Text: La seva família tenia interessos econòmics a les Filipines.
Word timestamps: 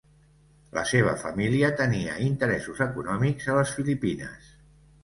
La 0.77 0.83
seva 0.91 1.13
família 1.25 1.69
tenia 1.83 2.17
interessos 2.29 2.83
econòmics 2.89 3.53
a 3.55 3.61
les 3.61 3.79
Filipines. 3.79 4.55